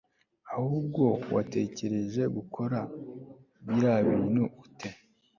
[0.57, 1.03] ahubwo
[1.33, 2.79] watekereje gukora
[3.67, 4.89] birabintu ute